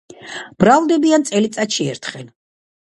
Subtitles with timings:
[0.63, 2.27] მრავლდებიან წელიწადში ერთხელ.